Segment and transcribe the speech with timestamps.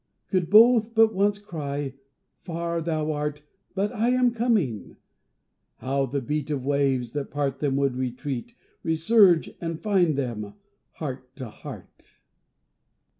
[0.29, 1.93] Could both but once cry,
[2.39, 3.43] "Far thou art,
[3.75, 4.97] But I am coming!"
[5.77, 10.55] How the beat Of waves that part them would retreat, Resurge and find them,
[10.93, 12.13] heart to heart!